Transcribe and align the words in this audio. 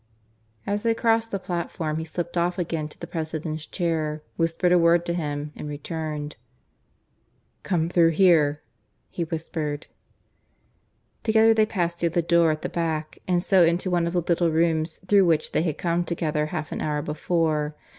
As 0.65 0.81
they 0.81 0.95
crossed 0.95 1.29
the 1.29 1.37
platform 1.37 1.97
he 1.97 2.05
slipped 2.05 2.35
off 2.35 2.57
again 2.57 2.87
to 2.87 2.99
the 2.99 3.05
President's 3.05 3.67
chair, 3.67 4.23
whispered 4.35 4.71
a 4.71 4.79
word 4.79 5.05
to 5.05 5.13
him, 5.13 5.51
and 5.55 5.69
returned. 5.69 6.37
"Come 7.61 7.87
through 7.87 8.09
here," 8.13 8.63
he 9.11 9.25
whispered. 9.25 9.85
Together 11.21 11.53
they 11.53 11.67
passed 11.67 11.99
through 11.99 12.09
the 12.17 12.23
door 12.23 12.49
at 12.49 12.63
the 12.63 12.67
back, 12.69 13.19
and 13.27 13.43
so 13.43 13.63
into 13.63 13.91
one 13.91 14.07
of 14.07 14.13
the 14.13 14.21
little 14.23 14.49
rooms 14.49 14.99
through 15.07 15.25
which 15.27 15.51
they 15.51 15.61
had 15.61 15.77
come 15.77 16.03
together 16.03 16.47
half 16.47 16.71
an 16.71 16.81
hour 16.81 17.03
before. 17.03 17.75